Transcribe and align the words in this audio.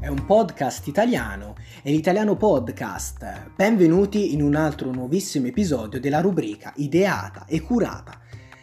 è 0.00 0.06
un 0.06 0.24
podcast 0.24 0.86
italiano, 0.86 1.56
è 1.82 1.90
l'Italiano 1.90 2.34
Podcast. 2.34 3.50
Benvenuti 3.54 4.32
in 4.32 4.40
un 4.40 4.54
altro 4.54 4.90
nuovissimo 4.90 5.48
episodio 5.48 6.00
della 6.00 6.22
rubrica 6.22 6.72
ideata 6.76 7.44
e 7.44 7.60
curata 7.60 8.18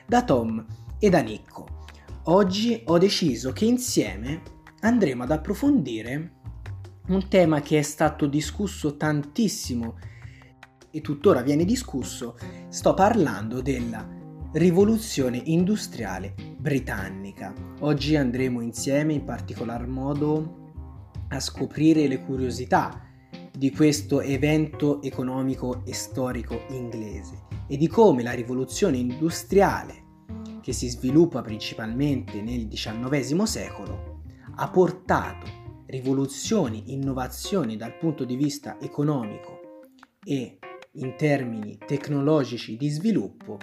da 0.07 0.23
Tom 0.23 0.65
e 0.97 1.09
da 1.11 1.19
Nicco. 1.19 1.85
Oggi 2.23 2.81
ho 2.85 2.97
deciso 2.97 3.51
che 3.51 3.65
insieme 3.65 4.41
andremo 4.79 5.23
ad 5.23 5.31
approfondire 5.31 6.31
un 7.09 7.27
tema 7.27 7.61
che 7.61 7.77
è 7.77 7.83
stato 7.83 8.25
discusso 8.25 8.97
tantissimo 8.97 9.99
e 10.89 11.01
tuttora 11.01 11.43
viene 11.43 11.65
discusso. 11.65 12.35
Sto 12.69 12.95
parlando 12.95 13.61
della 13.61 14.03
rivoluzione 14.53 15.39
industriale 15.45 16.33
britannica. 16.57 17.53
Oggi 17.81 18.15
andremo 18.15 18.61
insieme 18.61 19.13
in 19.13 19.23
particolar 19.23 19.85
modo 19.85 20.65
a 21.29 21.39
scoprire 21.39 22.07
le 22.07 22.23
curiosità 22.23 23.01
di 23.51 23.71
questo 23.71 24.21
evento 24.21 25.01
economico 25.01 25.83
e 25.85 25.93
storico 25.93 26.65
inglese 26.69 27.45
e 27.67 27.77
di 27.77 27.87
come 27.87 28.23
la 28.23 28.33
rivoluzione 28.33 28.97
industriale, 28.97 30.05
che 30.61 30.73
si 30.73 30.87
sviluppa 30.89 31.41
principalmente 31.41 32.41
nel 32.41 32.67
XIX 32.67 33.43
secolo, 33.43 34.21
ha 34.55 34.69
portato 34.69 35.65
rivoluzioni, 35.87 36.93
innovazioni 36.93 37.77
dal 37.77 37.97
punto 37.97 38.25
di 38.25 38.35
vista 38.35 38.77
economico 38.79 39.59
e 40.23 40.59
in 40.93 41.15
termini 41.17 41.77
tecnologici 41.85 42.75
di 42.75 42.89
sviluppo 42.89 43.57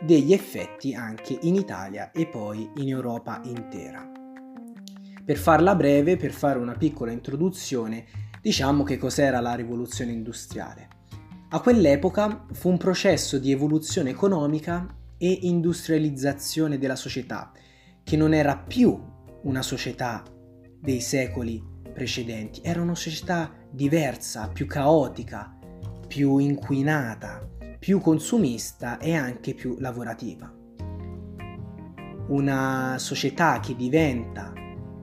degli 0.00 0.32
effetti 0.32 0.94
anche 0.94 1.38
in 1.42 1.54
Italia 1.54 2.10
e 2.10 2.26
poi 2.26 2.70
in 2.76 2.88
Europa 2.88 3.40
intera. 3.44 4.15
Per 5.26 5.36
farla 5.36 5.74
breve, 5.74 6.16
per 6.16 6.30
fare 6.30 6.56
una 6.56 6.76
piccola 6.76 7.10
introduzione, 7.10 8.04
diciamo 8.40 8.84
che 8.84 8.96
cos'era 8.96 9.40
la 9.40 9.56
rivoluzione 9.56 10.12
industriale. 10.12 10.88
A 11.48 11.60
quell'epoca 11.60 12.46
fu 12.52 12.68
un 12.68 12.76
processo 12.76 13.36
di 13.36 13.50
evoluzione 13.50 14.10
economica 14.10 14.86
e 15.18 15.38
industrializzazione 15.42 16.78
della 16.78 16.94
società, 16.94 17.50
che 18.04 18.16
non 18.16 18.34
era 18.34 18.56
più 18.56 18.96
una 19.42 19.62
società 19.62 20.22
dei 20.80 21.00
secoli 21.00 21.60
precedenti, 21.92 22.60
era 22.62 22.80
una 22.80 22.94
società 22.94 23.52
diversa, 23.68 24.48
più 24.48 24.66
caotica, 24.66 25.58
più 26.06 26.38
inquinata, 26.38 27.44
più 27.80 28.00
consumista 28.00 28.98
e 28.98 29.16
anche 29.16 29.54
più 29.54 29.74
lavorativa. 29.80 30.54
Una 32.28 32.94
società 32.98 33.58
che 33.58 33.74
diventa 33.74 34.52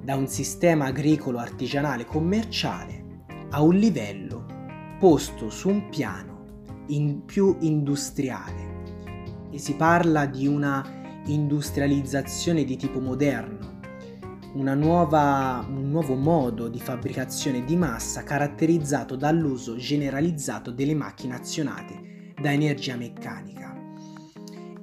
da 0.03 0.15
un 0.15 0.27
sistema 0.27 0.85
agricolo 0.85 1.37
artigianale 1.37 2.05
commerciale 2.05 3.25
a 3.51 3.61
un 3.61 3.75
livello 3.75 4.45
posto 4.99 5.49
su 5.49 5.69
un 5.69 5.89
piano 5.89 6.31
in 6.87 7.23
più 7.23 7.55
industriale. 7.61 8.71
E 9.49 9.57
si 9.57 9.75
parla 9.75 10.25
di 10.25 10.45
una 10.47 11.21
industrializzazione 11.25 12.65
di 12.65 12.75
tipo 12.75 12.99
moderno, 12.99 13.79
nuova, 14.55 15.65
un 15.67 15.89
nuovo 15.89 16.15
modo 16.15 16.67
di 16.67 16.79
fabbricazione 16.79 17.63
di 17.63 17.75
massa 17.75 18.23
caratterizzato 18.23 19.15
dall'uso 19.15 19.77
generalizzato 19.77 20.71
delle 20.71 20.95
macchine 20.95 21.35
azionate 21.35 22.33
da 22.39 22.51
energia 22.51 22.95
meccanica 22.95 23.82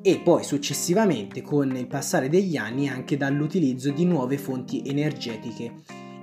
e 0.03 0.21
poi 0.21 0.45
successivamente 0.45 1.43
con 1.43 1.77
il 1.77 1.87
passare 1.87 2.29
degli 2.29 2.57
anni 2.57 2.89
anche 2.89 3.17
dall'utilizzo 3.17 3.91
di 3.91 4.05
nuove 4.05 4.39
fonti 4.39 4.83
energetiche 4.87 5.75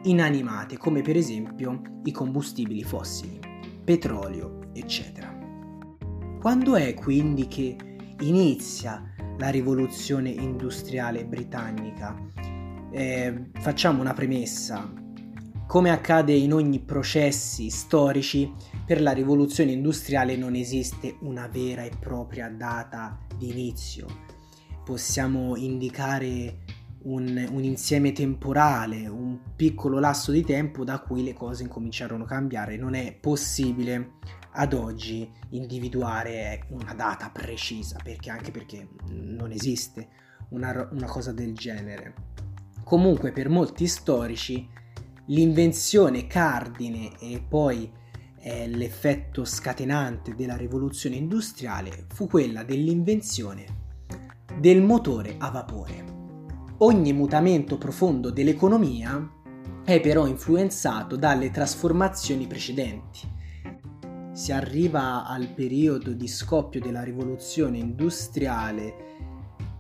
inanimate 0.03 0.78
come 0.78 1.02
per 1.02 1.16
esempio 1.16 1.81
i 2.03 2.11
combustibili 2.11 2.83
fossili, 2.83 3.39
petrolio, 3.83 4.70
eccetera. 4.73 5.36
Quando 6.39 6.76
è 6.76 6.93
quindi 6.93 7.48
che 7.48 7.76
inizia 8.21 9.14
la 9.37 9.49
rivoluzione 9.49 10.30
industriale 10.30 11.26
britannica? 11.26 12.16
Eh, 12.92 13.49
facciamo 13.60 14.02
una 14.02 14.14
premessa. 14.14 14.92
Come 15.67 15.89
accade 15.89 16.32
in 16.32 16.54
ogni 16.54 16.80
processi 16.80 17.70
storici, 17.70 18.52
per 18.86 19.02
la 19.02 19.11
rivoluzione 19.11 19.73
industriale 19.73 20.37
non 20.37 20.55
esiste 20.55 21.17
una 21.21 21.48
vera 21.48 21.83
e 21.83 21.92
propria 21.99 22.48
data 22.48 23.27
di 23.37 23.49
inizio. 23.49 24.08
Possiamo 24.83 25.55
indicare 25.55 26.59
un, 27.03 27.48
un, 27.52 27.64
insieme 27.64 28.11
temporale, 28.11 29.08
un 29.08 29.39
piccolo 29.55 29.99
lasso 29.99 30.31
di 30.31 30.43
tempo 30.43 30.83
da 30.83 30.99
cui 30.99 31.23
le 31.23 31.33
cose 31.33 31.64
incominciarono 31.64 32.23
a 32.23 32.27
cambiare. 32.27 32.77
Non 32.77 32.93
è 32.93 33.14
possibile 33.14 34.14
ad 34.52 34.73
oggi 34.73 35.30
individuare 35.49 36.65
una 36.70 36.93
data 36.93 37.30
precisa, 37.30 37.99
perché 38.03 38.30
anche 38.30 38.52
perché 38.52 38.87
non 39.09 39.52
esiste 39.52 40.08
una, 40.49 40.87
una 40.92 41.08
cosa 41.08 41.31
del 41.31 41.54
genere. 41.54 42.14
Comunque 42.83 43.31
per 43.31 43.49
molti 43.49 43.87
storici 43.87 44.67
l'invenzione 45.27 46.25
cardine 46.25 47.17
e 47.19 47.43
poi 47.48 47.92
eh, 48.48 48.66
l'effetto 48.66 49.44
scatenante 49.44 50.34
della 50.34 50.56
rivoluzione 50.56 51.18
industriale 51.18 52.06
fu 52.14 52.28
quella 52.28 52.64
dell'invenzione 52.64 53.66
del 54.58 54.82
motore 54.82 55.36
a 55.38 55.50
vapore. 55.52 56.16
Ogni 56.78 57.12
mutamento 57.12 57.78
profondo 57.78 58.30
dell'economia 58.30 59.34
è 59.84 60.00
però 60.00 60.28
influenzato 60.28 61.18
dalle 61.18 61.52
trasformazioni 61.52 62.48
precedenti. 62.48 63.36
Si 64.32 64.54
arriva 64.54 65.26
al 65.26 65.50
periodo 65.50 66.14
di 66.14 66.28
scoppio 66.28 66.80
della 66.80 67.04
rivoluzione 67.04 67.80
industriale 67.80 69.06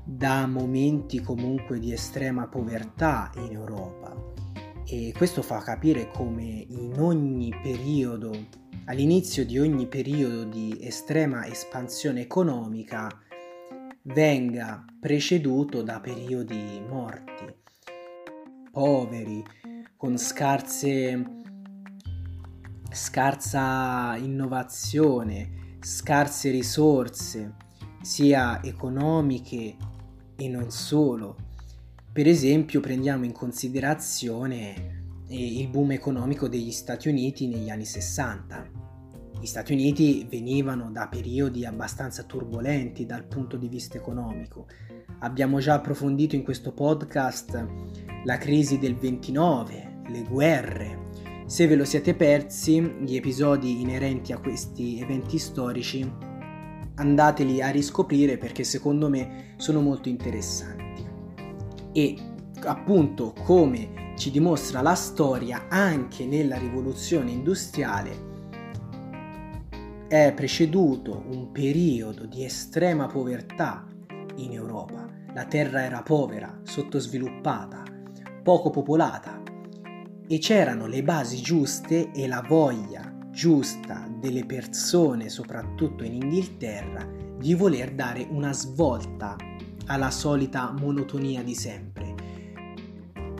da 0.03 0.45
momenti 0.45 1.21
comunque 1.21 1.79
di 1.79 1.93
estrema 1.93 2.47
povertà 2.47 3.31
in 3.37 3.51
Europa 3.53 4.06
e 4.89 5.13
questo 5.17 5.41
fa 5.41 5.59
capire 5.59 6.09
come 6.09 6.65
in 6.69 6.95
ogni 6.97 7.53
periodo, 7.61 8.31
all'inizio 8.85 9.45
di 9.45 9.59
ogni 9.59 9.85
periodo 9.87 10.45
di 10.45 10.77
estrema 10.79 11.45
espansione 11.45 12.21
economica, 12.21 13.09
venga 14.03 14.85
preceduto 14.97 15.81
da 15.81 15.99
periodi 15.99 16.81
morti, 16.87 17.53
poveri, 18.71 19.43
con 19.97 20.17
scarse, 20.17 21.41
scarsa 22.89 24.15
innovazione, 24.15 25.75
scarse 25.81 26.49
risorse, 26.49 27.55
sia 28.01 28.63
economiche 28.63 29.75
e 30.37 30.47
non 30.47 30.71
solo 30.71 31.46
per 32.17 32.27
esempio 32.27 32.79
prendiamo 32.79 33.25
in 33.25 33.31
considerazione 33.31 35.21
eh, 35.27 35.59
il 35.59 35.67
boom 35.67 35.91
economico 35.91 36.47
degli 36.47 36.71
Stati 36.71 37.09
Uniti 37.09 37.45
negli 37.45 37.69
anni 37.69 37.85
60. 37.85 38.71
Gli 39.39 39.45
Stati 39.45 39.73
Uniti 39.73 40.25
venivano 40.27 40.89
da 40.89 41.07
periodi 41.09 41.63
abbastanza 41.63 42.23
turbolenti 42.23 43.05
dal 43.05 43.27
punto 43.27 43.55
di 43.55 43.67
vista 43.67 43.99
economico. 43.99 44.65
Abbiamo 45.19 45.59
già 45.59 45.75
approfondito 45.75 46.33
in 46.33 46.41
questo 46.41 46.71
podcast 46.71 47.67
la 48.23 48.37
crisi 48.39 48.79
del 48.79 48.95
29, 48.95 50.01
le 50.07 50.23
guerre. 50.23 51.09
Se 51.45 51.67
ve 51.67 51.75
lo 51.75 51.85
siete 51.85 52.15
persi, 52.15 52.81
gli 52.99 53.15
episodi 53.15 53.79
inerenti 53.79 54.33
a 54.33 54.39
questi 54.39 54.99
eventi 54.99 55.37
storici, 55.37 56.11
andateli 56.95 57.61
a 57.61 57.69
riscoprire 57.69 58.39
perché 58.39 58.63
secondo 58.63 59.07
me 59.07 59.53
sono 59.57 59.81
molto 59.81 60.09
interessanti 60.09 60.87
e 61.97 62.15
appunto 62.65 63.33
come 63.43 64.13
ci 64.17 64.29
dimostra 64.29 64.81
la 64.83 64.93
storia 64.93 65.65
anche 65.67 66.27
nella 66.27 66.55
rivoluzione 66.55 67.31
industriale 67.31 68.25
è 70.07 70.31
preceduto 70.35 71.25
un 71.31 71.51
periodo 71.51 72.27
di 72.27 72.45
estrema 72.45 73.07
povertà 73.07 73.85
in 74.35 74.51
Europa. 74.53 75.09
La 75.33 75.45
terra 75.45 75.83
era 75.83 76.03
povera, 76.03 76.61
sottosviluppata, 76.63 77.81
poco 78.43 78.69
popolata 78.69 79.41
e 80.27 80.37
c'erano 80.37 80.85
le 80.85 81.01
basi 81.01 81.41
giuste 81.41 82.11
e 82.11 82.27
la 82.27 82.45
voglia 82.47 83.11
giusta 83.31 84.07
delle 84.19 84.45
persone, 84.45 85.29
soprattutto 85.29 86.03
in 86.03 86.13
Inghilterra, 86.13 87.05
di 87.37 87.55
voler 87.55 87.93
dare 87.93 88.25
una 88.29 88.53
svolta 88.53 89.35
alla 89.87 90.11
solita 90.11 90.71
monotonia 90.71 91.43
di 91.43 91.55
sempre. 91.55 92.15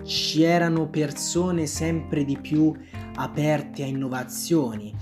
C'erano 0.03 0.89
persone 0.89 1.65
sempre 1.65 2.25
di 2.25 2.38
più 2.38 2.73
aperte 3.15 3.83
a 3.83 3.85
innovazioni 3.85 4.94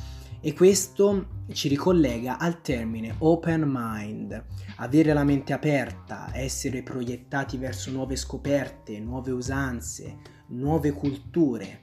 e 0.42 0.54
questo 0.54 1.44
ci 1.54 1.68
ricollega 1.68 2.38
al 2.38 2.62
termine 2.62 3.16
open 3.20 3.64
mind, 3.66 4.44
avere 4.78 5.14
la 5.14 5.24
mente 5.24 5.54
aperta, 5.54 6.30
essere 6.34 6.84
proiettati 6.84 7.58
verso 7.58 7.92
nuove 7.92 8.16
scoperte, 8.16 9.00
nuove 9.00 9.32
usanze, 9.32 10.18
nuove 10.50 10.92
culture. 10.92 11.80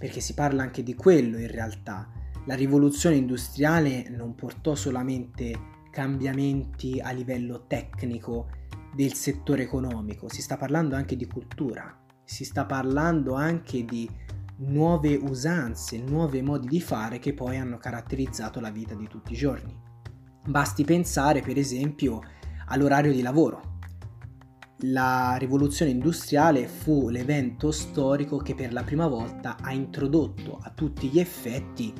perché 0.00 0.20
si 0.20 0.32
parla 0.32 0.62
anche 0.62 0.82
di 0.82 0.94
quello 0.94 1.36
in 1.36 1.50
realtà. 1.50 2.10
La 2.46 2.54
rivoluzione 2.54 3.16
industriale 3.16 4.08
non 4.08 4.34
portò 4.34 4.74
solamente 4.74 5.52
cambiamenti 5.90 7.00
a 7.00 7.10
livello 7.10 7.66
tecnico 7.66 8.48
del 8.94 9.14
settore 9.14 9.62
economico, 9.62 10.28
si 10.28 10.42
sta 10.42 10.56
parlando 10.56 10.96
anche 10.96 11.16
di 11.16 11.26
cultura, 11.26 11.98
si 12.24 12.44
sta 12.44 12.64
parlando 12.64 13.34
anche 13.34 13.84
di 13.84 14.08
nuove 14.58 15.16
usanze, 15.16 15.98
nuovi 15.98 16.42
modi 16.42 16.68
di 16.68 16.80
fare 16.80 17.18
che 17.18 17.32
poi 17.32 17.56
hanno 17.56 17.78
caratterizzato 17.78 18.60
la 18.60 18.70
vita 18.70 18.94
di 18.94 19.08
tutti 19.08 19.32
i 19.32 19.36
giorni. 19.36 19.74
Basti 20.46 20.84
pensare 20.84 21.40
per 21.40 21.56
esempio 21.56 22.20
all'orario 22.66 23.12
di 23.12 23.22
lavoro. 23.22 23.78
La 24.84 25.36
rivoluzione 25.36 25.90
industriale 25.90 26.66
fu 26.66 27.10
l'evento 27.10 27.70
storico 27.70 28.38
che 28.38 28.54
per 28.54 28.72
la 28.72 28.82
prima 28.82 29.06
volta 29.08 29.56
ha 29.60 29.72
introdotto 29.72 30.58
a 30.60 30.70
tutti 30.70 31.08
gli 31.08 31.18
effetti 31.18 31.92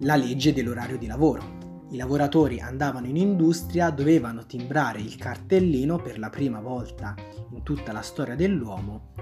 la 0.00 0.14
legge 0.14 0.52
dell'orario 0.52 0.98
di 0.98 1.06
lavoro. 1.06 1.65
I 1.90 1.96
lavoratori 1.96 2.60
andavano 2.60 3.06
in 3.06 3.16
industria, 3.16 3.90
dovevano 3.90 4.44
timbrare 4.44 5.00
il 5.00 5.16
cartellino 5.16 5.98
per 5.98 6.18
la 6.18 6.30
prima 6.30 6.60
volta 6.60 7.14
in 7.52 7.62
tutta 7.62 7.92
la 7.92 8.02
storia 8.02 8.34
dell'uomo 8.34 9.12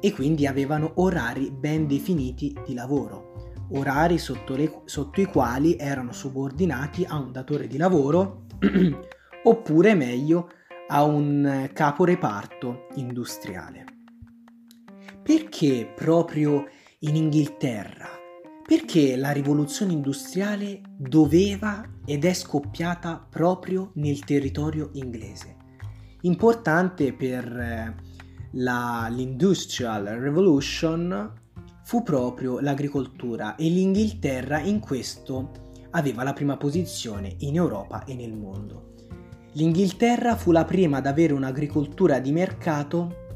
e 0.00 0.12
quindi 0.12 0.46
avevano 0.46 0.92
orari 0.96 1.50
ben 1.50 1.86
definiti 1.86 2.56
di 2.64 2.72
lavoro, 2.72 3.52
orari 3.72 4.16
sotto, 4.16 4.56
le, 4.56 4.82
sotto 4.86 5.20
i 5.20 5.26
quali 5.26 5.76
erano 5.76 6.12
subordinati 6.12 7.04
a 7.04 7.18
un 7.18 7.30
datore 7.30 7.66
di 7.66 7.76
lavoro 7.76 8.46
oppure 9.44 9.94
meglio 9.94 10.50
a 10.88 11.04
un 11.04 11.68
caporeparto 11.72 12.86
industriale. 12.94 13.84
Perché 15.22 15.92
proprio 15.94 16.66
in 17.00 17.16
Inghilterra? 17.16 18.17
Perché 18.68 19.16
la 19.16 19.30
rivoluzione 19.30 19.94
industriale 19.94 20.82
doveva 20.94 21.82
ed 22.04 22.26
è 22.26 22.34
scoppiata 22.34 23.26
proprio 23.26 23.92
nel 23.94 24.18
territorio 24.18 24.90
inglese? 24.92 25.56
Importante 26.20 27.14
per 27.14 27.46
eh, 27.46 27.94
la, 28.52 29.08
l'Industrial 29.10 30.04
Revolution 30.04 31.32
fu 31.82 32.02
proprio 32.02 32.60
l'agricoltura 32.60 33.56
e 33.56 33.70
l'Inghilterra 33.70 34.58
in 34.58 34.80
questo 34.80 35.50
aveva 35.92 36.22
la 36.22 36.34
prima 36.34 36.58
posizione 36.58 37.36
in 37.38 37.54
Europa 37.54 38.04
e 38.04 38.14
nel 38.14 38.34
mondo. 38.34 38.96
L'Inghilterra 39.52 40.36
fu 40.36 40.52
la 40.52 40.66
prima 40.66 40.98
ad 40.98 41.06
avere 41.06 41.32
un'agricoltura 41.32 42.18
di 42.18 42.32
mercato 42.32 43.28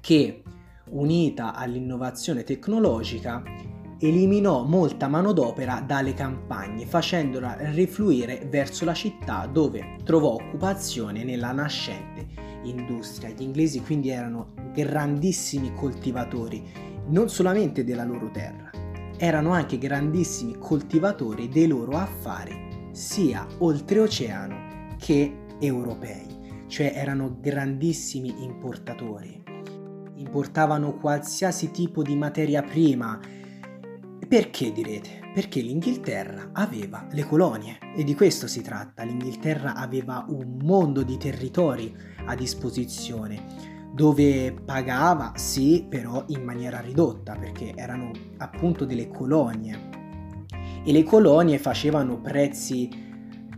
che, 0.00 0.44
unita 0.90 1.56
all'innovazione 1.56 2.44
tecnologica, 2.44 3.42
eliminò 3.98 4.64
molta 4.64 5.08
manodopera 5.08 5.80
dalle 5.80 6.14
campagne, 6.14 6.86
facendola 6.86 7.56
rifluire 7.72 8.46
verso 8.50 8.84
la 8.84 8.94
città 8.94 9.46
dove 9.46 9.96
trovò 10.04 10.34
occupazione 10.34 11.24
nella 11.24 11.52
nascente 11.52 12.26
industria. 12.64 13.30
Gli 13.30 13.42
inglesi 13.42 13.80
quindi 13.80 14.10
erano 14.10 14.52
grandissimi 14.72 15.72
coltivatori, 15.74 16.62
non 17.08 17.28
solamente 17.28 17.84
della 17.84 18.04
loro 18.04 18.30
terra, 18.30 18.70
erano 19.16 19.52
anche 19.52 19.78
grandissimi 19.78 20.56
coltivatori 20.58 21.48
dei 21.48 21.66
loro 21.66 21.96
affari, 21.96 22.90
sia 22.92 23.46
oltreoceano 23.58 24.94
che 24.98 25.44
europei, 25.58 26.64
cioè 26.66 26.92
erano 26.94 27.38
grandissimi 27.40 28.42
importatori. 28.42 29.42
Importavano 30.16 30.96
qualsiasi 30.96 31.70
tipo 31.70 32.02
di 32.02 32.16
materia 32.16 32.62
prima. 32.62 33.18
Perché 34.28 34.72
direte? 34.72 35.30
Perché 35.32 35.60
l'Inghilterra 35.60 36.50
aveva 36.52 37.06
le 37.12 37.24
colonie 37.24 37.78
e 37.94 38.02
di 38.02 38.16
questo 38.16 38.48
si 38.48 38.60
tratta. 38.60 39.04
L'Inghilterra 39.04 39.74
aveva 39.76 40.24
un 40.28 40.58
mondo 40.62 41.04
di 41.04 41.16
territori 41.16 41.94
a 42.24 42.34
disposizione 42.34 43.74
dove 43.94 44.52
pagava, 44.52 45.32
sì, 45.36 45.86
però 45.88 46.24
in 46.28 46.42
maniera 46.42 46.80
ridotta, 46.80 47.36
perché 47.36 47.72
erano 47.76 48.10
appunto 48.38 48.84
delle 48.84 49.08
colonie. 49.08 49.90
E 50.84 50.90
le 50.92 51.04
colonie 51.04 51.58
facevano 51.58 52.20
prezzi 52.20 52.90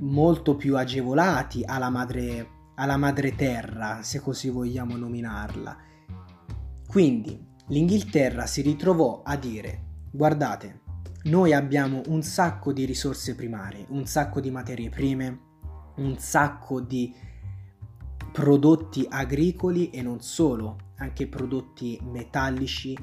molto 0.00 0.54
più 0.54 0.76
agevolati 0.76 1.62
alla 1.64 1.88
madre, 1.88 2.46
alla 2.74 2.98
madre 2.98 3.34
terra, 3.34 4.02
se 4.02 4.20
così 4.20 4.50
vogliamo 4.50 4.96
nominarla. 4.96 5.76
Quindi 6.86 7.42
l'Inghilterra 7.68 8.46
si 8.46 8.60
ritrovò 8.60 9.22
a 9.24 9.34
dire, 9.34 9.86
guardate, 10.10 10.80
noi 11.24 11.52
abbiamo 11.52 12.02
un 12.06 12.22
sacco 12.22 12.72
di 12.72 12.84
risorse 12.84 13.34
primarie, 13.34 13.84
un 13.88 14.06
sacco 14.06 14.40
di 14.40 14.50
materie 14.50 14.88
prime, 14.88 15.40
un 15.96 16.16
sacco 16.18 16.80
di 16.80 17.14
prodotti 18.32 19.06
agricoli 19.08 19.90
e 19.90 20.02
non 20.02 20.20
solo, 20.20 20.76
anche 20.96 21.26
prodotti 21.26 21.98
metallici, 22.02 22.96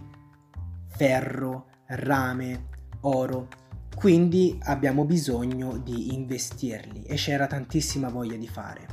ferro, 0.87 1.67
rame, 1.87 2.69
oro. 3.01 3.47
Quindi 3.95 4.57
abbiamo 4.63 5.05
bisogno 5.05 5.77
di 5.77 6.13
investirli 6.13 7.03
e 7.03 7.15
c'era 7.15 7.47
tantissima 7.47 8.09
voglia 8.09 8.37
di 8.37 8.47
fare. 8.47 8.87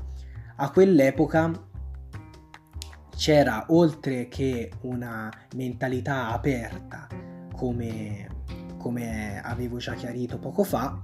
A 0.56 0.70
quell'epoca 0.70 1.68
c'era 3.16 3.66
oltre 3.68 4.28
che 4.28 4.70
una 4.82 5.32
mentalità 5.54 6.28
aperta, 6.28 7.06
come, 7.54 8.28
come 8.78 9.40
avevo 9.42 9.78
già 9.78 9.94
chiarito 9.94 10.38
poco 10.38 10.64
fa, 10.64 11.02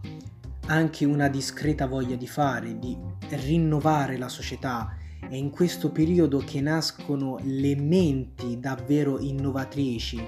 anche 0.67 1.05
una 1.05 1.29
discreta 1.29 1.87
voglia 1.87 2.17
di 2.17 2.27
fare, 2.27 2.79
di 2.79 2.97
rinnovare 3.31 4.19
la 4.19 4.29
società 4.29 4.97
è 5.29 5.35
in 5.35 5.51
questo 5.51 5.91
periodo 5.91 6.39
che 6.39 6.61
nascono 6.61 7.39
le 7.43 7.77
menti 7.77 8.59
davvero 8.59 9.19
innovatrici. 9.19 10.23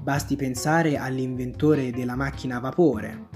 Basti 0.00 0.36
pensare 0.36 0.96
all'inventore 0.96 1.90
della 1.90 2.16
macchina 2.16 2.56
a 2.56 2.60
vapore, 2.60 3.28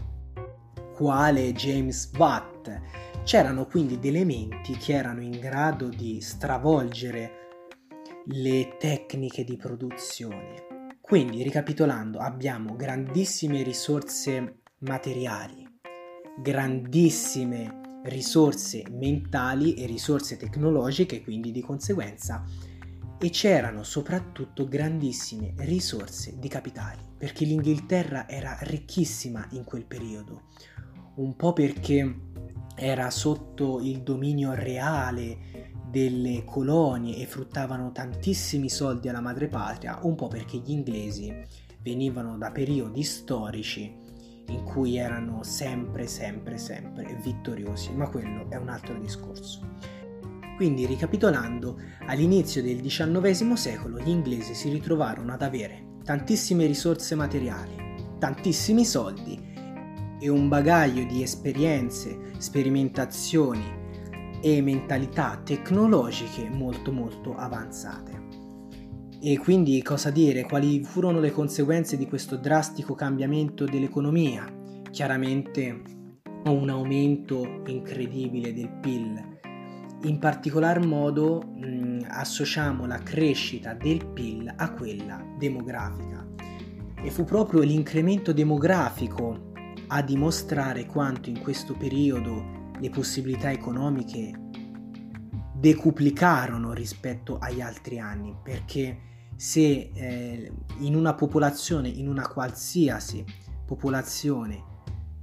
quale 0.94 1.52
James 1.52 2.10
Watt. 2.16 2.80
C'erano 3.24 3.66
quindi 3.66 3.98
delle 3.98 4.24
menti 4.24 4.76
che 4.76 4.94
erano 4.94 5.20
in 5.20 5.38
grado 5.38 5.88
di 5.88 6.20
stravolgere 6.20 7.32
le 8.26 8.76
tecniche 8.78 9.44
di 9.44 9.56
produzione. 9.56 10.69
Quindi, 11.10 11.42
ricapitolando, 11.42 12.20
abbiamo 12.20 12.76
grandissime 12.76 13.64
risorse 13.64 14.60
materiali, 14.82 15.66
grandissime 16.40 18.02
risorse 18.04 18.84
mentali 18.92 19.74
e 19.74 19.86
risorse 19.86 20.36
tecnologiche, 20.36 21.20
quindi 21.24 21.50
di 21.50 21.62
conseguenza, 21.62 22.44
e 23.18 23.28
c'erano 23.30 23.82
soprattutto 23.82 24.68
grandissime 24.68 25.54
risorse 25.56 26.38
di 26.38 26.46
capitali, 26.46 27.02
perché 27.18 27.44
l'Inghilterra 27.44 28.28
era 28.28 28.56
ricchissima 28.60 29.44
in 29.50 29.64
quel 29.64 29.86
periodo, 29.86 30.42
un 31.16 31.34
po' 31.34 31.52
perché 31.52 32.18
era 32.76 33.10
sotto 33.10 33.80
il 33.80 34.02
dominio 34.02 34.54
reale 34.54 35.69
delle 35.90 36.44
colonie 36.44 37.16
e 37.16 37.26
fruttavano 37.26 37.90
tantissimi 37.92 38.68
soldi 38.68 39.08
alla 39.08 39.20
madrepatria, 39.20 39.98
un 40.02 40.14
po' 40.14 40.28
perché 40.28 40.58
gli 40.58 40.70
inglesi 40.70 41.34
venivano 41.82 42.38
da 42.38 42.50
periodi 42.50 43.02
storici 43.02 43.92
in 44.46 44.64
cui 44.64 44.96
erano 44.96 45.42
sempre, 45.42 46.06
sempre, 46.06 46.58
sempre 46.58 47.18
vittoriosi, 47.22 47.92
ma 47.92 48.08
quello 48.08 48.48
è 48.48 48.56
un 48.56 48.68
altro 48.68 48.98
discorso. 48.98 49.60
Quindi, 50.56 50.86
ricapitolando, 50.86 51.78
all'inizio 52.06 52.62
del 52.62 52.80
XIX 52.80 53.52
secolo 53.54 53.98
gli 53.98 54.10
inglesi 54.10 54.54
si 54.54 54.68
ritrovarono 54.70 55.32
ad 55.32 55.42
avere 55.42 55.96
tantissime 56.04 56.66
risorse 56.66 57.14
materiali, 57.14 58.16
tantissimi 58.18 58.84
soldi 58.84 59.48
e 60.20 60.28
un 60.28 60.48
bagaglio 60.48 61.04
di 61.04 61.22
esperienze, 61.22 62.32
sperimentazioni 62.38 63.79
e 64.40 64.62
mentalità 64.62 65.40
tecnologiche 65.44 66.48
molto 66.48 66.92
molto 66.92 67.34
avanzate. 67.34 68.28
E 69.22 69.38
quindi 69.38 69.82
cosa 69.82 70.10
dire? 70.10 70.44
Quali 70.44 70.82
furono 70.82 71.20
le 71.20 71.30
conseguenze 71.30 71.98
di 71.98 72.06
questo 72.06 72.36
drastico 72.36 72.94
cambiamento 72.94 73.66
dell'economia? 73.66 74.46
Chiaramente 74.90 75.82
un 76.44 76.70
aumento 76.70 77.62
incredibile 77.66 78.54
del 78.54 78.70
PIL. 78.80 79.38
In 80.04 80.18
particolar 80.18 80.84
modo 80.86 81.42
mh, 81.42 82.06
associamo 82.08 82.86
la 82.86 82.98
crescita 82.98 83.74
del 83.74 84.06
PIL 84.06 84.50
a 84.56 84.72
quella 84.72 85.22
demografica. 85.38 86.26
E 87.02 87.10
fu 87.10 87.24
proprio 87.24 87.60
l'incremento 87.60 88.32
demografico 88.32 89.52
a 89.88 90.00
dimostrare 90.02 90.86
quanto 90.86 91.28
in 91.28 91.40
questo 91.40 91.74
periodo 91.74 92.59
le 92.80 92.90
possibilità 92.90 93.50
economiche 93.50 94.32
decuplicarono 95.54 96.72
rispetto 96.72 97.38
agli 97.38 97.60
altri 97.60 97.98
anni, 97.98 98.34
perché 98.42 98.98
se 99.36 99.90
eh, 99.92 100.52
in 100.78 100.94
una 100.94 101.14
popolazione, 101.14 101.88
in 101.88 102.08
una 102.08 102.26
qualsiasi 102.26 103.24
popolazione, 103.66 104.64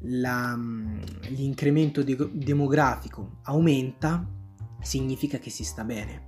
la, 0.01 0.55
mm, 0.55 1.01
l'incremento 1.29 2.03
de- 2.03 2.29
demografico 2.33 3.39
aumenta, 3.43 4.25
significa 4.79 5.39
che 5.39 5.49
si 5.49 5.63
sta 5.63 5.83
bene. 5.83 6.25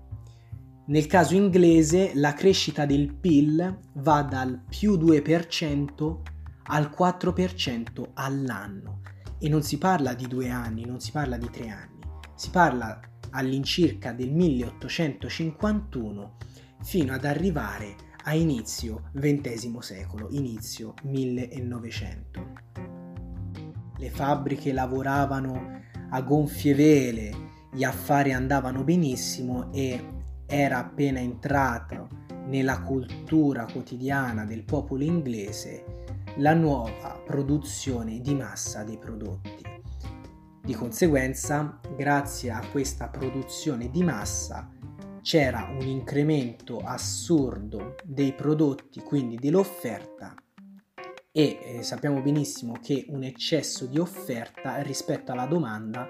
Nel 0.87 1.05
caso 1.05 1.35
inglese 1.35 2.13
la 2.15 2.33
crescita 2.33 2.87
del 2.87 3.13
PIL 3.13 3.79
va 3.93 4.23
dal 4.23 4.63
più 4.67 4.97
2% 4.97 6.21
al 6.63 6.89
4% 6.89 8.09
all'anno 8.15 9.01
e 9.39 9.49
non 9.49 9.63
si 9.63 9.77
parla 9.77 10.13
di 10.13 10.27
due 10.27 10.49
anni, 10.49 10.85
non 10.85 10.99
si 10.99 11.11
parla 11.11 11.37
di 11.37 11.49
tre 11.49 11.69
anni, 11.69 11.99
si 12.35 12.49
parla 12.49 12.99
all'incirca 13.31 14.11
del 14.11 14.31
1851 14.31 16.35
fino 16.81 17.13
ad 17.13 17.25
arrivare 17.25 17.95
a 18.23 18.33
inizio 18.33 19.09
XX 19.13 19.77
secolo, 19.79 20.27
inizio 20.31 20.93
1900. 21.03 22.67
Le 23.97 24.09
fabbriche 24.09 24.71
lavoravano 24.71 25.81
a 26.09 26.21
gonfie 26.21 26.73
vele, 26.73 27.47
gli 27.71 27.83
affari 27.83 28.33
andavano 28.33 28.83
benissimo 28.83 29.71
e 29.71 30.17
era 30.45 30.79
appena 30.79 31.19
entrato 31.19 32.07
nella 32.47 32.81
cultura 32.81 33.67
quotidiana 33.71 34.45
del 34.45 34.63
popolo 34.63 35.03
inglese 35.03 35.98
la 36.37 36.53
nuova 36.53 37.21
produzione 37.25 38.19
di 38.19 38.35
massa 38.35 38.83
dei 38.83 38.97
prodotti. 38.97 39.63
Di 40.61 40.73
conseguenza, 40.73 41.79
grazie 41.95 42.51
a 42.51 42.63
questa 42.71 43.07
produzione 43.07 43.89
di 43.89 44.03
massa, 44.03 44.69
c'era 45.21 45.67
un 45.71 45.87
incremento 45.87 46.79
assurdo 46.79 47.95
dei 48.03 48.33
prodotti, 48.33 49.01
quindi 49.01 49.35
dell'offerta, 49.35 50.33
e 51.31 51.59
eh, 51.61 51.83
sappiamo 51.83 52.21
benissimo 52.21 52.73
che 52.81 53.05
un 53.09 53.23
eccesso 53.23 53.85
di 53.85 53.99
offerta 53.99 54.81
rispetto 54.81 55.31
alla 55.31 55.45
domanda 55.45 56.07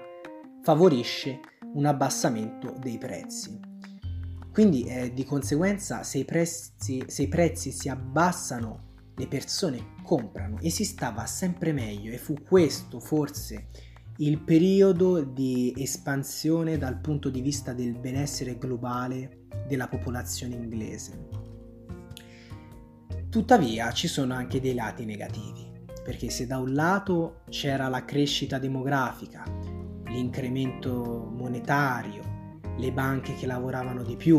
favorisce 0.62 1.40
un 1.74 1.86
abbassamento 1.86 2.74
dei 2.78 2.98
prezzi. 2.98 3.60
Quindi 4.52 4.84
eh, 4.84 5.12
di 5.12 5.24
conseguenza 5.24 6.02
se 6.02 6.18
i, 6.18 6.24
prezzi, 6.24 7.04
se 7.06 7.22
i 7.22 7.28
prezzi 7.28 7.70
si 7.70 7.88
abbassano 7.88 8.88
le 9.20 9.28
persone 9.28 9.92
comprano 10.02 10.58
e 10.60 10.70
si 10.70 10.82
stava 10.82 11.26
sempre 11.26 11.74
meglio 11.74 12.10
e 12.10 12.16
fu 12.16 12.34
questo 12.42 13.00
forse 13.00 13.66
il 14.16 14.40
periodo 14.40 15.20
di 15.20 15.74
espansione 15.76 16.78
dal 16.78 16.98
punto 16.98 17.28
di 17.28 17.42
vista 17.42 17.74
del 17.74 17.98
benessere 17.98 18.56
globale 18.56 19.46
della 19.66 19.88
popolazione 19.88 20.54
inglese. 20.54 21.28
Tuttavia 23.28 23.92
ci 23.92 24.08
sono 24.08 24.34
anche 24.34 24.58
dei 24.58 24.74
lati 24.74 25.04
negativi, 25.04 25.70
perché 26.02 26.30
se 26.30 26.46
da 26.46 26.58
un 26.58 26.72
lato 26.72 27.42
c'era 27.50 27.88
la 27.88 28.04
crescita 28.04 28.58
demografica, 28.58 29.44
l'incremento 30.06 31.30
monetario, 31.30 32.58
le 32.78 32.92
banche 32.92 33.34
che 33.34 33.46
lavoravano 33.46 34.02
di 34.02 34.16
più, 34.16 34.38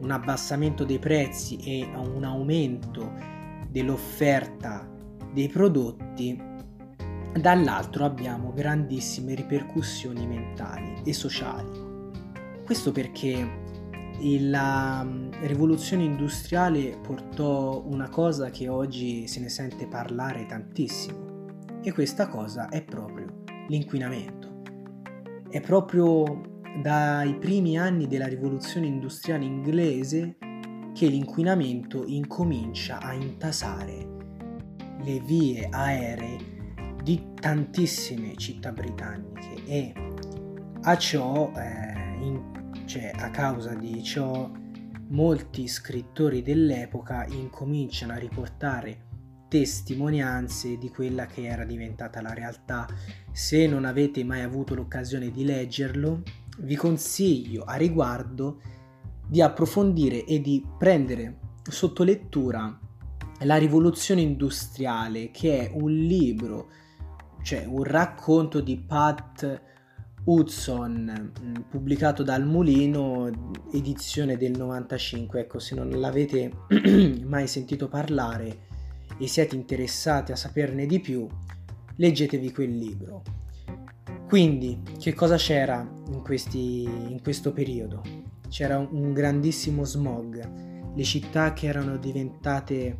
un 0.00 0.10
abbassamento 0.10 0.84
dei 0.84 0.98
prezzi 0.98 1.56
e 1.58 1.84
un 1.84 2.24
aumento 2.24 3.31
dell'offerta 3.72 4.86
dei 5.32 5.48
prodotti, 5.48 6.40
dall'altro 7.40 8.04
abbiamo 8.04 8.52
grandissime 8.52 9.34
ripercussioni 9.34 10.26
mentali 10.26 11.00
e 11.02 11.12
sociali. 11.14 11.70
Questo 12.64 12.92
perché 12.92 13.60
la 14.20 15.02
mm, 15.02 15.30
rivoluzione 15.44 16.04
industriale 16.04 16.98
portò 17.02 17.82
una 17.86 18.08
cosa 18.10 18.50
che 18.50 18.68
oggi 18.68 19.26
se 19.26 19.40
ne 19.40 19.48
sente 19.48 19.86
parlare 19.86 20.46
tantissimo 20.46 21.80
e 21.82 21.92
questa 21.92 22.28
cosa 22.28 22.68
è 22.68 22.84
proprio 22.84 23.42
l'inquinamento. 23.68 24.60
È 25.48 25.60
proprio 25.60 26.60
dai 26.80 27.36
primi 27.36 27.78
anni 27.78 28.06
della 28.06 28.26
rivoluzione 28.26 28.86
industriale 28.86 29.44
inglese 29.44 30.36
che 30.92 31.06
l'inquinamento 31.06 32.04
incomincia 32.06 33.00
a 33.00 33.12
intasare 33.12 34.08
le 35.02 35.20
vie 35.20 35.68
aeree 35.70 36.94
di 37.02 37.32
tantissime 37.34 38.36
città 38.36 38.70
britanniche 38.70 39.64
e 39.66 39.92
a 40.82 40.96
ciò, 40.96 41.52
eh, 41.56 42.18
in, 42.20 42.82
cioè 42.86 43.12
a 43.14 43.30
causa 43.30 43.74
di 43.74 44.02
ciò, 44.02 44.50
molti 45.08 45.68
scrittori 45.68 46.42
dell'epoca 46.42 47.26
incominciano 47.26 48.12
a 48.12 48.16
riportare 48.16 49.10
testimonianze 49.48 50.78
di 50.78 50.88
quella 50.88 51.26
che 51.26 51.44
era 51.44 51.64
diventata 51.64 52.22
la 52.22 52.32
realtà. 52.32 52.86
Se 53.30 53.66
non 53.66 53.84
avete 53.84 54.24
mai 54.24 54.40
avuto 54.40 54.74
l'occasione 54.74 55.30
di 55.30 55.44
leggerlo, 55.44 56.22
vi 56.60 56.76
consiglio 56.76 57.64
a 57.64 57.74
riguardo 57.74 58.60
di 59.32 59.40
approfondire 59.40 60.26
e 60.26 60.42
di 60.42 60.62
prendere 60.78 61.38
sotto 61.62 62.04
lettura 62.04 62.78
La 63.44 63.56
rivoluzione 63.56 64.20
industriale, 64.20 65.30
che 65.30 65.58
è 65.58 65.70
un 65.74 65.90
libro, 65.90 66.68
cioè 67.42 67.64
un 67.64 67.82
racconto 67.82 68.60
di 68.60 68.76
Pat 68.76 69.62
Hudson, 70.24 71.32
mm, 71.40 71.54
pubblicato 71.70 72.22
dal 72.22 72.44
Mulino, 72.44 73.30
edizione 73.72 74.36
del 74.36 74.52
95. 74.52 75.40
Ecco, 75.40 75.58
se 75.58 75.74
non 75.76 75.88
l'avete 75.88 76.52
mai 77.24 77.46
sentito 77.46 77.88
parlare 77.88 78.66
e 79.18 79.26
siete 79.26 79.56
interessati 79.56 80.30
a 80.30 80.36
saperne 80.36 80.84
di 80.84 81.00
più, 81.00 81.26
leggetevi 81.96 82.52
quel 82.52 82.76
libro. 82.76 83.22
Quindi, 84.28 84.82
che 84.98 85.14
cosa 85.14 85.36
c'era 85.36 85.80
in, 86.10 86.20
questi, 86.20 86.82
in 86.82 87.18
questo 87.22 87.52
periodo? 87.52 88.31
C'era 88.52 88.76
un 88.76 89.14
grandissimo 89.14 89.82
smog, 89.82 90.94
le 90.94 91.04
città 91.04 91.54
che 91.54 91.68
erano 91.68 91.96
diventate 91.96 92.98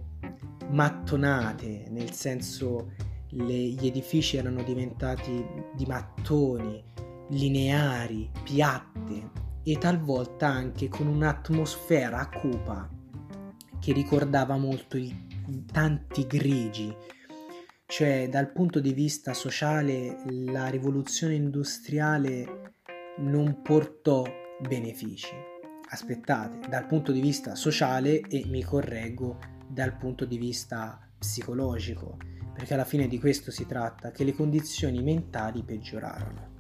mattonate, 0.71 1.89
nel 1.91 2.11
senso 2.13 2.93
le, 3.33 3.53
gli 3.53 3.87
edifici 3.87 4.39
erano 4.39 4.63
diventati 4.63 5.45
di 5.77 5.85
mattoni, 5.85 6.83
lineari, 7.29 8.31
piatte 8.43 9.31
e 9.63 9.77
talvolta 9.77 10.47
anche 10.47 10.89
con 10.89 11.07
un'atmosfera 11.07 12.31
cupa 12.31 12.89
che 13.79 13.93
ricordava 13.93 14.57
molto 14.57 14.97
i 14.97 15.15
tanti 15.71 16.27
grigi. 16.27 16.97
Cioè 17.85 18.27
dal 18.31 18.53
punto 18.53 18.81
di 18.81 18.95
vista 18.95 19.35
sociale 19.35 20.17
la 20.47 20.69
rivoluzione 20.69 21.35
industriale 21.35 22.77
non 23.19 23.61
portò 23.61 24.25
benefici. 24.67 25.35
Aspettate, 25.91 26.69
dal 26.69 26.87
punto 26.87 27.13
di 27.13 27.21
vista 27.21 27.55
sociale 27.55 28.21
e 28.21 28.45
mi 28.47 28.63
correggo 28.63 29.39
dal 29.69 29.97
punto 29.97 30.25
di 30.25 30.39
vista 30.39 30.99
psicologico, 31.19 32.17
perché 32.55 32.75
alla 32.75 32.85
fine 32.85 33.09
di 33.09 33.19
questo 33.19 33.51
si 33.51 33.67
tratta, 33.67 34.11
che 34.11 34.25
le 34.25 34.33
condizioni 34.33 35.03
mentali 35.03 35.63
peggiorarono. 35.63 36.51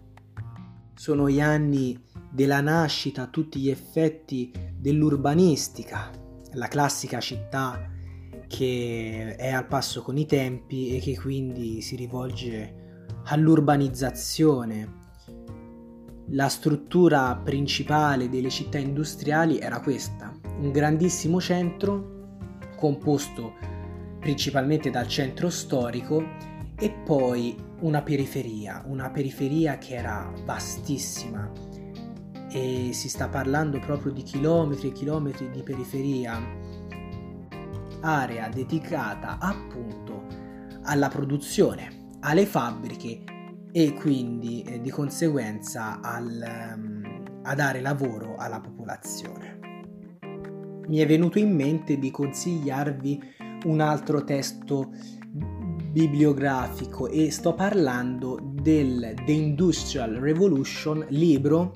Sono 0.94 1.28
gli 1.28 1.40
anni 1.40 1.98
della 2.30 2.60
nascita 2.60 3.22
a 3.22 3.26
tutti 3.28 3.60
gli 3.60 3.70
effetti 3.70 4.52
dell'urbanistica, 4.76 6.10
la 6.52 6.68
classica 6.68 7.20
città 7.20 7.88
che 8.46 9.34
è 9.36 9.50
al 9.50 9.66
passo 9.66 10.02
con 10.02 10.18
i 10.18 10.26
tempi 10.26 10.94
e 10.94 11.00
che 11.00 11.18
quindi 11.18 11.80
si 11.80 11.96
rivolge 11.96 13.06
all'urbanizzazione 13.24 15.00
la 16.28 16.48
struttura 16.48 17.34
principale 17.36 18.28
delle 18.28 18.50
città 18.50 18.78
industriali 18.78 19.58
era 19.58 19.80
questa, 19.80 20.32
un 20.58 20.70
grandissimo 20.70 21.40
centro 21.40 22.20
composto 22.76 23.54
principalmente 24.18 24.90
dal 24.90 25.08
centro 25.08 25.50
storico 25.50 26.24
e 26.76 26.90
poi 26.90 27.56
una 27.80 28.02
periferia, 28.02 28.82
una 28.86 29.10
periferia 29.10 29.78
che 29.78 29.94
era 29.94 30.32
vastissima. 30.44 31.50
E 32.50 32.90
si 32.92 33.08
sta 33.08 33.28
parlando 33.28 33.78
proprio 33.80 34.12
di 34.12 34.22
chilometri 34.22 34.88
e 34.88 34.92
chilometri 34.92 35.50
di 35.50 35.62
periferia, 35.62 36.40
area 38.00 38.48
dedicata 38.48 39.38
appunto 39.38 40.24
alla 40.82 41.08
produzione, 41.08 42.16
alle 42.20 42.46
fabbriche 42.46 43.22
e 43.72 43.94
quindi 43.94 44.62
eh, 44.62 44.80
di 44.80 44.90
conseguenza 44.90 46.00
al, 46.00 46.74
um, 46.76 47.40
a 47.42 47.54
dare 47.54 47.80
lavoro 47.80 48.36
alla 48.36 48.60
popolazione. 48.60 49.58
Mi 50.86 50.98
è 50.98 51.06
venuto 51.06 51.38
in 51.38 51.54
mente 51.54 51.96
di 51.96 52.10
consigliarvi 52.10 53.20
un 53.64 53.80
altro 53.80 54.24
testo 54.24 54.90
bibliografico 55.90 57.08
e 57.08 57.30
sto 57.30 57.54
parlando 57.54 58.38
del 58.42 59.14
The 59.24 59.32
Industrial 59.32 60.10
Revolution, 60.14 61.06
libro 61.08 61.72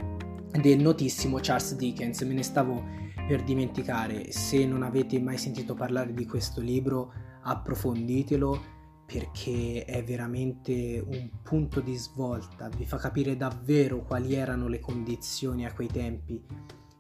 del 0.51 0.81
notissimo 0.81 1.39
Charles 1.41 1.77
Dickens. 1.77 2.21
Me 2.23 2.35
ne 2.35 2.43
stavo 2.43 2.85
per 3.27 3.43
dimenticare. 3.43 4.33
Se 4.33 4.65
non 4.67 4.83
avete 4.83 5.21
mai 5.21 5.39
sentito 5.39 5.75
parlare 5.75 6.13
di 6.13 6.27
questo 6.27 6.61
libro, 6.61 7.13
approfonditelo 7.43 8.75
perché 9.07 9.85
è 9.85 10.03
veramente 10.03 11.03
un 11.07 11.31
punto 11.43 11.81
di 11.81 11.95
svolta, 11.95 12.69
vi 12.69 12.85
fa 12.85 12.99
capire 12.99 13.37
davvero 13.37 14.03
quali 14.03 14.35
erano 14.35 14.67
le 14.67 14.81
condizioni 14.81 15.65
a 15.65 15.73
quei 15.73 15.87
tempi, 15.87 16.43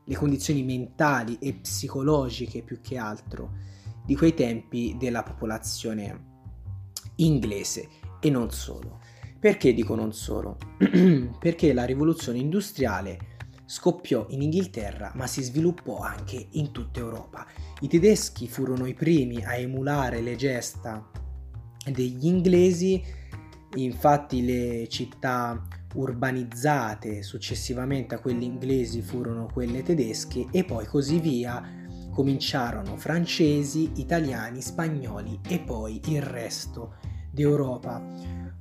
le 0.04 0.14
condizioni 0.14 0.62
mentali 0.62 1.36
e 1.40 1.54
psicologiche 1.54 2.62
più 2.62 2.80
che 2.80 2.96
altro 2.96 3.52
di 4.04 4.14
quei 4.14 4.34
tempi 4.34 4.96
della 4.96 5.24
popolazione 5.24 6.34
inglese 7.16 7.88
e 8.20 8.30
non 8.30 8.52
solo. 8.52 9.00
Perché 9.40 9.74
dico 9.74 9.96
non 9.96 10.12
solo? 10.12 10.58
perché 11.38 11.72
la 11.72 11.84
rivoluzione 11.84 12.38
industriale 12.38 13.34
scoppiò 13.64 14.26
in 14.30 14.42
Inghilterra 14.42 15.10
ma 15.16 15.26
si 15.26 15.42
sviluppò 15.42 15.98
anche 15.98 16.48
in 16.52 16.70
tutta 16.70 17.00
Europa. 17.00 17.44
I 17.80 17.88
tedeschi 17.88 18.46
furono 18.46 18.86
i 18.86 18.94
primi 18.94 19.44
a 19.44 19.56
emulare 19.56 20.20
le 20.20 20.36
gesta 20.36 21.24
degli 21.90 22.26
inglesi, 22.26 23.02
infatti 23.74 24.44
le 24.44 24.88
città 24.88 25.66
urbanizzate 25.94 27.22
successivamente 27.22 28.14
a 28.14 28.18
quelle 28.18 28.44
inglesi 28.44 29.00
furono 29.02 29.48
quelle 29.52 29.82
tedesche 29.82 30.46
e 30.50 30.64
poi 30.64 30.86
così 30.86 31.18
via 31.20 31.62
cominciarono 32.10 32.96
francesi, 32.96 33.92
italiani, 33.96 34.62
spagnoli 34.62 35.40
e 35.46 35.58
poi 35.60 36.00
il 36.06 36.22
resto 36.22 36.94
d'Europa. 37.30 38.02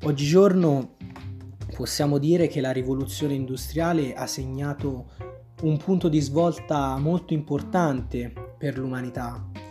Oggigiorno 0.04 0.96
possiamo 1.74 2.18
dire 2.18 2.48
che 2.48 2.62
la 2.62 2.72
rivoluzione 2.72 3.34
industriale 3.34 4.14
ha 4.14 4.28
segnato 4.28 5.12
un 5.62 5.78
punto 5.78 6.10
di 6.10 6.20
svolta 6.20 6.98
molto 6.98 7.34
importante 7.34 8.34
per 8.58 8.78
l'umanità 8.78 9.65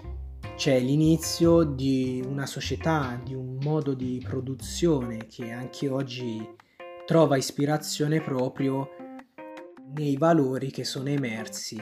c'è 0.56 0.78
l'inizio 0.78 1.64
di 1.64 2.23
una 2.25 2.46
società, 2.46 3.20
di 3.23 3.34
un 3.34 3.58
modo 3.61 3.92
di 3.92 4.23
produzione 4.25 5.26
che 5.26 5.50
anche 5.50 5.88
oggi 5.88 6.49
trova 7.06 7.37
ispirazione 7.37 8.20
proprio 8.20 8.90
nei 9.96 10.16
valori 10.16 10.70
che 10.70 10.84
sono 10.84 11.08
emersi 11.08 11.76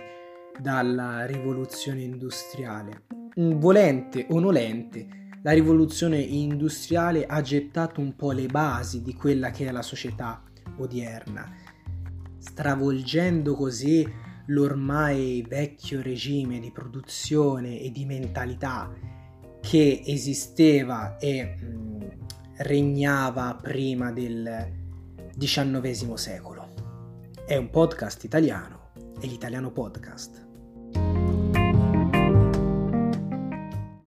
dalla 0.59 1.27
rivoluzione 1.27 2.01
industriale. 2.01 3.05
Volente 3.37 4.27
o 4.31 4.41
nolente, 4.41 5.29
la 5.43 5.53
rivoluzione 5.53 6.19
industriale 6.19 7.27
ha 7.27 7.43
gettato 7.43 8.01
un 8.01 8.17
po' 8.17 8.33
le 8.33 8.47
basi 8.47 9.03
di 9.03 9.15
quella 9.15 9.51
che 9.51 9.67
è 9.67 9.71
la 9.71 9.83
società 9.83 10.43
odierna, 10.79 11.55
stravolgendo 12.39 13.55
così 13.55 14.31
l'ormai 14.47 15.45
vecchio 15.49 16.03
regime 16.03 16.61
di 16.61 16.71
produzione 16.71 17.81
e 17.81 17.91
di 17.91 18.05
mentalità 18.05 18.93
che 19.61 20.03
esisteva 20.05 21.17
e 21.19 21.45
mh, 21.45 21.67
mm, 21.67 22.01
regnava 22.57 23.59
prima 23.61 24.11
del 24.11 24.71
XIX 25.39 26.15
secolo. 26.15 26.69
È 27.47 27.57
un 27.57 27.71
podcast 27.71 28.25
italiano, 28.25 28.91
è 29.21 29.27
l'italiano 29.27 29.71
podcast. 29.71 30.42